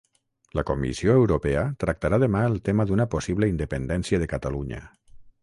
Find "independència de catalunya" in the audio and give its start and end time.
3.53-4.83